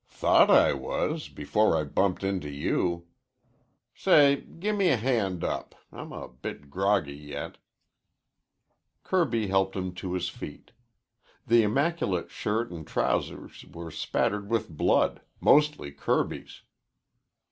"Thought 0.09 0.49
I 0.49 0.73
was, 0.73 1.29
before 1.29 1.77
I 1.77 1.83
bumped 1.83 2.23
into 2.23 2.49
you. 2.49 3.05
Say, 3.93 4.37
gimme 4.37 4.87
a 4.87 4.97
hand 4.97 5.43
up. 5.43 5.75
I'm 5.91 6.11
a 6.11 6.27
bit 6.27 6.71
groggy 6.71 7.13
yet." 7.13 7.59
Kirby 9.03 9.45
helped 9.49 9.75
him 9.75 9.93
to 9.93 10.13
his 10.13 10.27
feet. 10.27 10.71
The 11.45 11.61
immaculate 11.61 12.31
shirt 12.31 12.71
and 12.71 12.87
trousers 12.87 13.63
were 13.71 13.91
spattered 13.91 14.49
with 14.49 14.69
blood, 14.75 15.21
mostly 15.39 15.91
Kirby's. 15.91 16.63